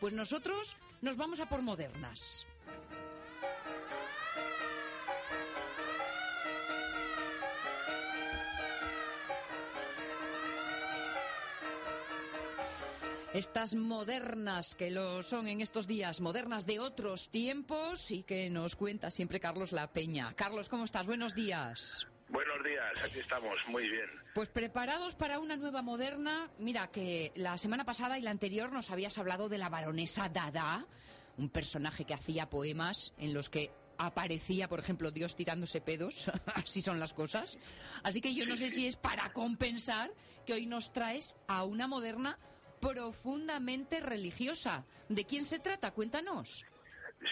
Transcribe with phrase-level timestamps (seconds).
[0.00, 2.46] Pues nosotros nos vamos a por modernas.
[13.34, 18.74] Estas modernas que lo son en estos días, modernas de otros tiempos y que nos
[18.74, 20.32] cuenta siempre Carlos La Peña.
[20.34, 21.06] Carlos, ¿cómo estás?
[21.06, 22.08] Buenos días.
[22.28, 24.08] Buenos días, aquí estamos, muy bien.
[24.34, 26.50] Pues preparados para una nueva moderna.
[26.58, 30.86] Mira que la semana pasada y la anterior nos habías hablado de la baronesa Dada,
[31.38, 36.82] un personaje que hacía poemas en los que aparecía, por ejemplo, Dios tirándose pedos, así
[36.82, 37.58] son las cosas.
[38.02, 40.10] Así que yo no sé si es para compensar
[40.44, 42.38] que hoy nos traes a una moderna
[42.80, 44.84] profundamente religiosa.
[45.08, 45.92] ¿De quién se trata?
[45.92, 46.66] Cuéntanos.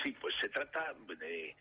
[0.03, 1.55] Sí, pues se trata de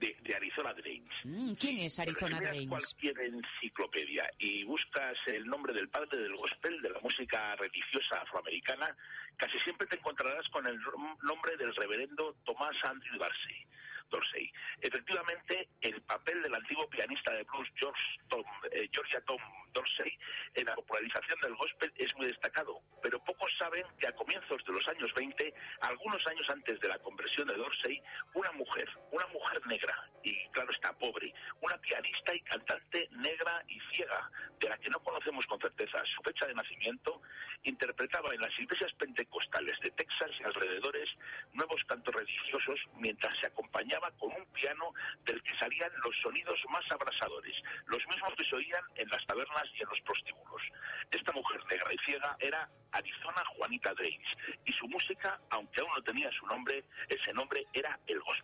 [0.00, 1.12] de, Arizona Drains.
[1.24, 2.68] Mm, ¿Quién es Arizona si Drains?
[2.68, 8.96] cualquier enciclopedia y buscas el nombre del padre del gospel, de la música religiosa afroamericana,
[9.36, 10.78] casi siempre te encontrarás con el
[11.22, 13.66] nombre del reverendo Tomás Andrew Darcy.
[14.10, 14.52] Dorsey.
[14.80, 19.40] Efectivamente, el papel del antiguo pianista de blues George Tom, eh, Georgia Tom
[19.74, 20.18] Dorsey
[20.54, 24.72] en la popularización del gospel es muy destacado, pero pocos saben que a comienzos de
[24.72, 28.00] los años 20, algunos años antes de la conversión de Dorsey,
[28.34, 33.78] una mujer, una mujer negra, y claro está, pobre, una pianista y cantante negra y
[33.92, 37.20] ciega, de la que no conocemos con certeza su fecha de nacimiento,
[37.64, 41.10] interpretaba en las iglesias pentecostales de Texas y alrededores
[41.52, 44.92] nuevos cantos religiosos mientras se acompañaba con un piano
[45.24, 47.54] del que salían los sonidos más abrasadores,
[47.86, 50.62] los mismos que se oían en las tabernas y en los prostíbulos.
[51.10, 54.28] Esta mujer negra y ciega era Arizona Juanita Drains
[54.64, 58.43] y su música, aunque aún no tenía su nombre, ese nombre era el gospel.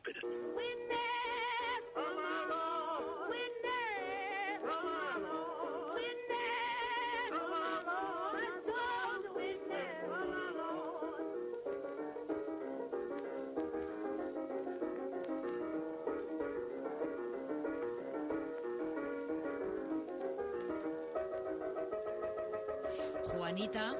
[23.25, 23.97] Juanita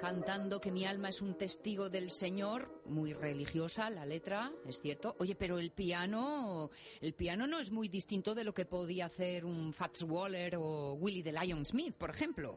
[0.00, 5.16] cantando que mi alma es un testigo del Señor, muy religiosa la letra, es cierto.
[5.18, 9.44] Oye, pero el piano, el piano no es muy distinto de lo que podía hacer
[9.44, 12.56] un Fats Waller o Willie the Lion Smith, por ejemplo.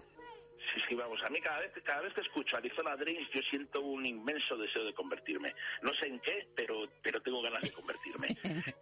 [0.73, 1.19] Sí, sí, vamos.
[1.23, 4.83] A mí cada vez, cada vez que escucho Arizona Dreams yo siento un inmenso deseo
[4.83, 5.53] de convertirme.
[5.81, 8.27] No sé en qué, pero, pero tengo ganas de convertirme.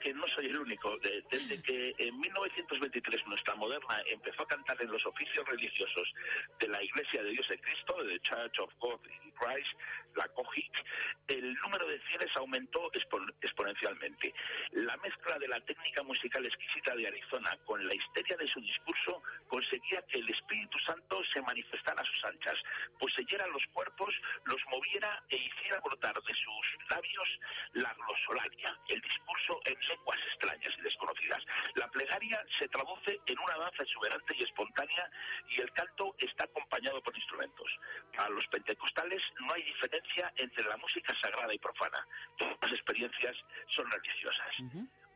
[0.00, 0.96] Que no soy el único.
[1.30, 6.14] Desde que en 1923 nuestra moderna empezó a cantar en los oficios religiosos
[6.58, 9.00] de la Iglesia de Dios de Cristo, de Church of God
[9.38, 9.72] Christ,
[10.14, 10.84] la COGIC,
[11.28, 14.34] el número de fieles aumentó exponencialmente.
[14.72, 19.22] La mezcla de la técnica musical exquisita de Arizona con la histeria de su discurso
[19.46, 22.58] conseguía que el Espíritu Santo se manifestara a sus anchas,
[22.98, 27.40] poseyera los cuerpos, los moviera e hiciera brotar de sus labios
[27.74, 31.44] la glosolalia, el discurso en lenguas extrañas y desconocidas.
[31.74, 35.10] La plegaria se traduce en una danza exuberante y espontánea
[35.48, 37.70] y el canto está acompañado por instrumentos.
[38.14, 42.06] Para los pentecostales no hay diferencia entre la música sagrada y profana.
[42.36, 43.36] Todas las experiencias
[43.68, 44.54] son religiosas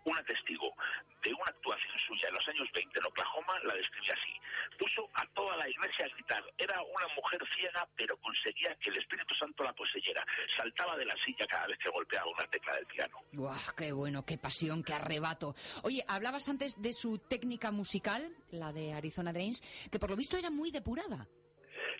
[0.04, 0.74] una testigo
[1.22, 4.32] de una actuación suya en los años 20 en Oklahoma la describe así.
[4.78, 6.42] Puso a toda la iglesia a gritar.
[6.58, 10.26] Era una mujer ciega, pero conseguía que el Espíritu Santo la poseyera.
[10.56, 13.18] Saltaba de la silla cada vez que golpeaba una tecla del piano.
[13.32, 13.56] ¡Guau!
[13.76, 14.24] ¡Qué bueno!
[14.26, 14.82] ¡Qué pasión!
[14.82, 15.54] ¡Qué arrebato!
[15.84, 20.36] Oye, hablabas antes de su técnica musical, la de Arizona Drains, que por lo visto
[20.36, 21.28] era muy depurada.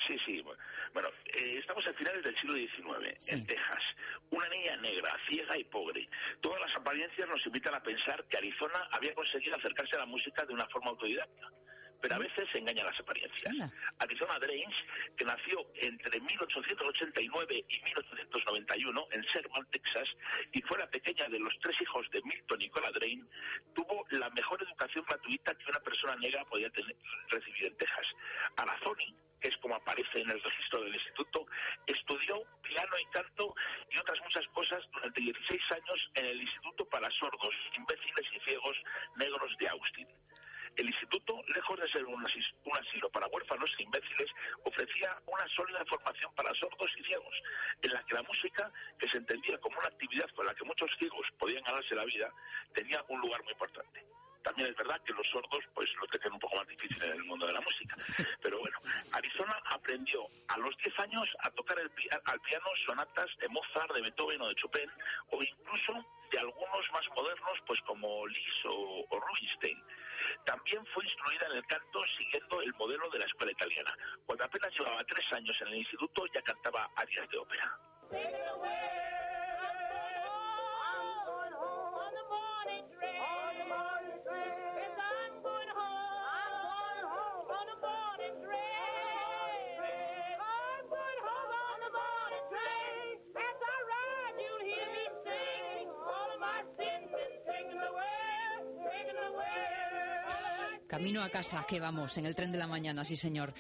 [0.07, 0.43] Sí, sí.
[1.63, 3.83] Estamos a finales del siglo XIX, en Texas.
[4.31, 6.09] Una niña negra, ciega y pobre.
[6.41, 10.45] Todas las apariencias nos invitan a pensar que Arizona había conseguido acercarse a la música
[10.45, 11.53] de una forma autodidacta
[12.01, 13.55] pero a veces se engañan las apariencias.
[14.01, 14.75] Arizona Drains,
[15.17, 20.09] que nació entre 1889 y 1891 en Sherman, Texas,
[20.51, 23.25] y fue la pequeña de los tres hijos de Milton y Cola Drain,
[23.73, 26.97] tuvo la mejor educación gratuita que una persona negra podía tener,
[27.31, 28.07] recibir en Texas.
[28.57, 31.47] Arazoni, que es como aparece en el registro del instituto,
[31.87, 33.55] estudió piano y canto
[33.91, 38.77] y otras muchas cosas durante 16 años en el Instituto para Sordos, Imbéciles y Ciegos
[39.17, 40.09] Negros de Austin.
[40.77, 44.31] El instituto, lejos de ser un asilo para huérfanos e imbéciles,
[44.65, 47.35] ofrecía una sólida formación para sordos y ciegos,
[47.83, 50.91] en la que la música, que se entendía como una actividad con la que muchos
[50.99, 52.33] ciegos podían ganarse la vida,
[52.73, 54.03] tenía un lugar muy importante.
[54.43, 57.25] También es verdad que los sordos pues lo tenían un poco más difícil en el
[57.25, 57.97] mundo de la música.
[58.43, 58.79] Pero bueno,
[59.13, 61.91] Arizona aprendió a los 10 años a tocar el
[62.25, 64.91] al piano sonatas de Mozart, de Beethoven o de Chopin,
[65.31, 69.79] o incluso de algunos más modernos, pues como Lis o, o Rubinstein.
[70.45, 73.97] También fue instruida en el canto siguiendo el modelo de la escuela italiana.
[74.27, 77.79] Cuando apenas llevaba tres años en el instituto ya cantaba arias de ópera.
[100.93, 103.55] Camino a casa, que vamos, en el tren de la mañana, sí señor.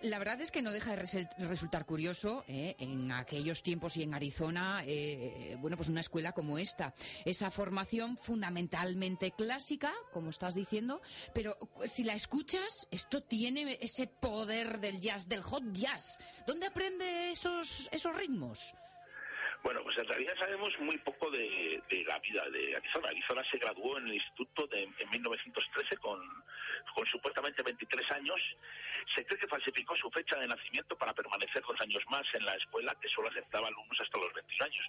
[0.00, 2.76] La verdad es que no deja de resultar curioso, ¿eh?
[2.78, 6.94] en aquellos tiempos y en Arizona, eh, bueno, pues una escuela como esta.
[7.26, 11.02] Esa formación fundamentalmente clásica, como estás diciendo,
[11.34, 16.18] pero si la escuchas, esto tiene ese poder del jazz, del hot jazz.
[16.46, 18.74] ¿Dónde aprende esos, esos ritmos?
[19.62, 23.08] Bueno, pues en realidad sabemos muy poco de, la vida de Arizona.
[23.08, 26.20] Arizona se graduó en el instituto de, en 1913 con,
[26.94, 28.40] con supuestamente 23 años.
[29.14, 32.52] Se cree que falsificó su fecha de nacimiento para permanecer dos años más en la
[32.52, 34.86] escuela, que solo aceptaba alumnos hasta los 21 años.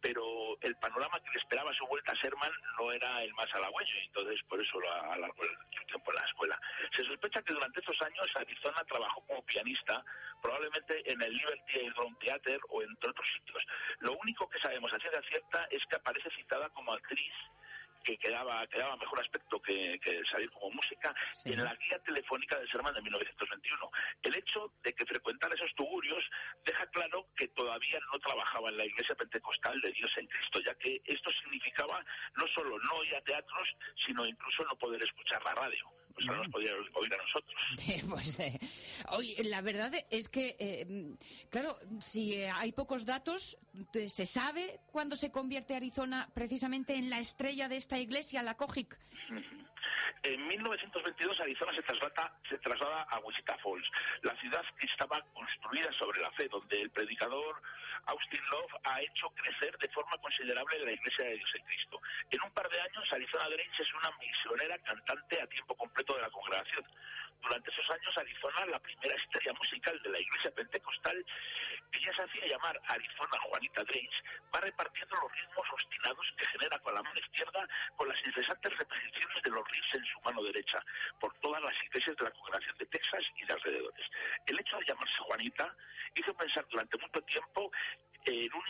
[0.00, 3.94] Pero el panorama que le esperaba su vuelta a Sherman no era el más halagüeño,
[4.06, 6.60] entonces por eso lo alargó el tiempo en la escuela.
[6.92, 10.04] Se sospecha que durante estos años Arizona trabajó como pianista,
[10.42, 13.64] probablemente en el Liberty Drum Theater o entre otros sitios.
[14.00, 17.32] Lo único que sabemos a ciencia cierta es que aparece citada como actriz
[18.06, 19.98] que quedaba, quedaba mejor aspecto que,
[20.30, 21.12] salir como música
[21.44, 23.90] en la guía telefónica de Sermán de 1921.
[24.22, 26.22] El hecho de que frecuentara esos tugurios
[26.64, 30.74] deja claro que todavía no trabajaba en la iglesia pentecostal de Dios en Cristo, ya
[30.76, 32.04] que esto significaba
[32.36, 33.68] no solo no ir a teatros,
[34.06, 37.54] sino incluso no poder escuchar la radio pues no nos podía oír a nosotros.
[38.08, 38.58] pues, eh,
[39.44, 41.14] la verdad es que, eh,
[41.50, 43.58] claro, si hay pocos datos,
[44.06, 48.98] ¿se sabe cuándo se convierte Arizona precisamente en la estrella de esta iglesia, la COGIC?
[50.22, 53.88] En 1922 Arizona se traslada, se traslada a Wichita Falls,
[54.22, 57.62] la ciudad que estaba construida sobre la fe, donde el predicador
[58.06, 62.00] Austin Love ha hecho crecer de forma considerable la Iglesia de Dios en Cristo.
[62.30, 66.22] En un par de años, Arizona Grange es una misionera cantante a tiempo completo de
[66.22, 66.84] la congregación.
[67.42, 71.24] Durante esos años, Arizona, la primera estrella musical de la iglesia pentecostal,
[72.00, 74.22] ya se hacía llamar Arizona Juanita Grange,
[74.54, 79.42] va repartiendo los ritmos obstinados que genera con la mano izquierda con las incesantes repeticiones
[79.42, 80.82] de los riffs en su mano derecha
[81.20, 84.06] por todas las iglesias de la congregación de Texas y de alrededores.
[84.46, 85.76] El hecho de llamarse Juanita
[86.14, 87.70] hizo pensar durante mucho tiempo
[88.24, 88.64] en un,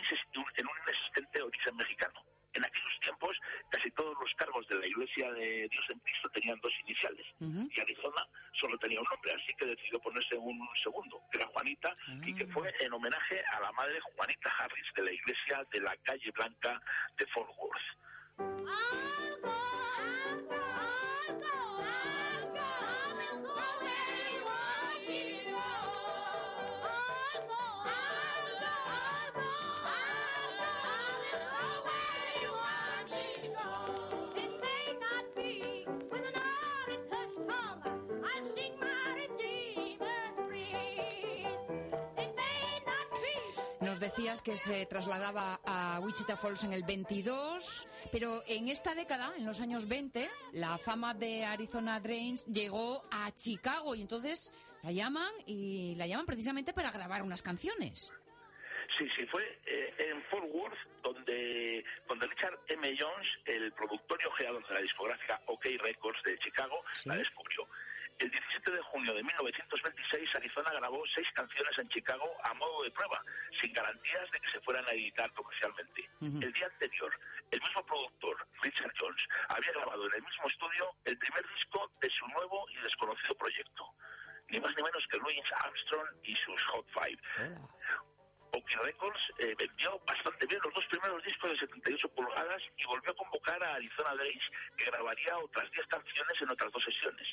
[0.55, 2.23] en un inexistente origen mexicano.
[2.53, 3.37] En aquellos tiempos,
[3.69, 7.25] casi todos los cargos de la Iglesia de Dios en Cristo tenían dos iniciales.
[7.39, 8.21] Y Arizona
[8.53, 12.45] solo tenía un nombre, así que decidió ponerse un segundo, que era Juanita, y que
[12.47, 16.81] fue en homenaje a la madre Juanita Harris de la Iglesia de la Calle Blanca
[17.17, 19.36] de Fort Worth.
[43.99, 49.45] Decías que se trasladaba a Wichita Falls en el 22, pero en esta década, en
[49.45, 55.31] los años 20, la fama de Arizona Drains llegó a Chicago y entonces la llaman
[55.45, 58.13] y la llaman precisamente para grabar unas canciones.
[58.97, 62.95] Sí, sí, fue eh, en Fort Worth donde, donde Richard M.
[62.97, 67.67] Jones, el productor y ojeador de la discográfica OK Records de Chicago, la descubrió.
[68.19, 72.91] El 17 de junio de 1926, Arizona grabó seis canciones en Chicago a modo de
[72.91, 73.21] prueba,
[73.61, 76.09] sin garantías de que se fueran a editar comercialmente.
[76.21, 77.19] El día anterior,
[77.51, 82.09] el mismo productor, Richard Jones, había grabado en el mismo estudio el primer disco de
[82.09, 83.93] su nuevo y desconocido proyecto.
[84.49, 87.21] Ni más ni menos que Louis Armstrong y sus Hot Five.
[88.57, 93.11] OK Records eh, vendió bastante bien los dos primeros discos de 78 pulgadas y volvió
[93.11, 94.43] a convocar a Arizona Days,
[94.75, 97.27] que grabaría otras 10 canciones en otras dos sesiones.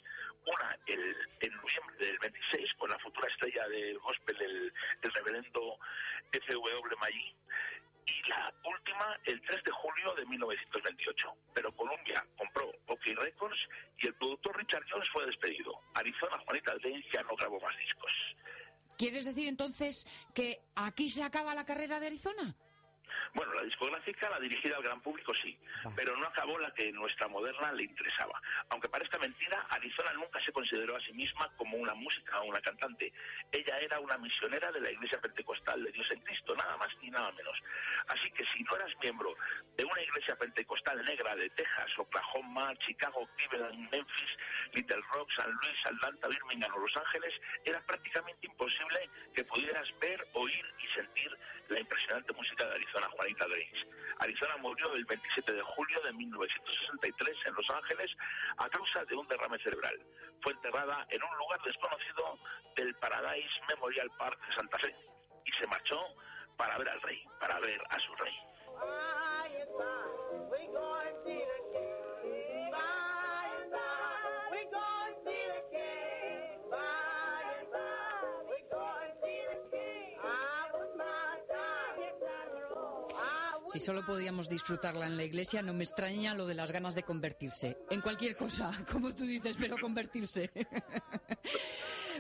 [0.45, 5.79] Una el, en noviembre del 26, con la futura estrella del gospel, el, el reverendo
[6.31, 6.97] F.W.
[7.01, 7.35] Maggi,
[8.07, 11.37] y la última el 3 de julio de 1928.
[11.55, 13.59] Pero Columbia compró OK Records
[13.99, 15.81] y el productor Richard Jones fue despedido.
[15.95, 18.13] Arizona Juanita Days ya no grabó más discos.
[18.97, 22.55] ¿Quieres decir entonces que aquí se acaba la carrera de Arizona?
[23.35, 25.59] Bueno, la discográfica, la dirigida al gran público, sí,
[25.97, 28.41] pero no acabó la que nuestra moderna le interesaba.
[28.69, 32.61] Aunque parezca mentira, Arizona nunca se consideró a sí misma como una música o una
[32.61, 33.13] cantante.
[33.51, 37.11] Ella era una misionera de la Iglesia Pentecostal de Dios en Cristo, nada más ni
[37.11, 37.59] nada menos.
[38.07, 39.35] Así que si no eras miembro
[39.77, 44.31] de una iglesia pentecostal negra de Texas, Oklahoma, Chicago, Cleveland, Memphis,
[44.75, 50.25] Little Rock, San Luis, Atlanta, Birmingham o Los Ángeles, era prácticamente imposible que pudieras ver,
[50.35, 51.37] oír y sentir
[51.69, 53.09] la impresionante música de Arizona,
[54.19, 58.11] Arizona murió el 27 de julio de 1963 en Los Ángeles
[58.59, 59.99] a causa de un derrame cerebral.
[60.43, 62.39] Fue enterrada en un lugar desconocido
[62.77, 64.95] del Paradise Memorial Park de Santa Fe
[65.45, 66.01] y se marchó
[66.57, 68.35] para ver al rey, para ver a su rey.
[83.75, 87.03] Si solo podíamos disfrutarla en la iglesia, no me extraña lo de las ganas de
[87.03, 87.77] convertirse.
[87.91, 90.53] En cualquier cosa, como tú dices, pero convertirse.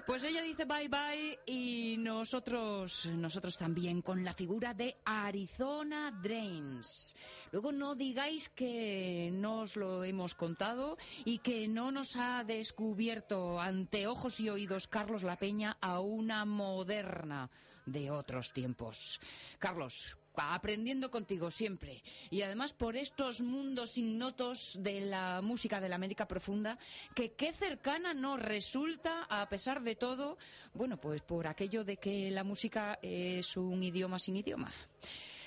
[0.04, 7.16] Pues ella dice bye bye y nosotros, nosotros también con la figura de Arizona Drains.
[7.52, 13.58] Luego no digáis que no os lo hemos contado y que no nos ha descubierto
[13.58, 17.48] ante ojos y oídos Carlos La Peña a una moderna
[17.86, 19.20] de otros tiempos.
[19.58, 22.02] Carlos, aprendiendo contigo siempre.
[22.30, 26.78] Y además por estos mundos ignotos de la música de la América Profunda,
[27.14, 30.36] que qué cercana nos resulta, a pesar de todo,
[30.72, 34.70] bueno, pues por aquello de que la música es un idioma sin idioma.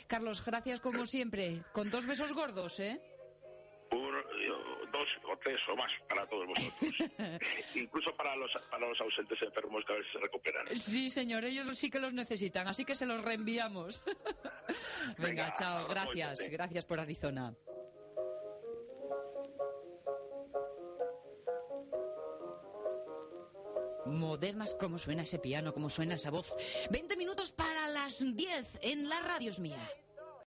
[0.08, 3.02] Carlos, gracias como siempre, con dos besos gordos, ¿eh?
[4.98, 6.94] Dos o tres o más para todos vosotros.
[7.76, 10.76] Incluso para los, para los ausentes enfermos que a veces se recuperan.
[10.76, 14.04] Sí, señor, ellos sí que los necesitan, así que se los reenviamos.
[15.18, 17.54] Venga, chao, gracias, gracias por Arizona.
[24.06, 26.56] Modernas, cómo suena ese piano, cómo suena esa voz.
[26.90, 29.80] 20 minutos para las 10 en la radios mía.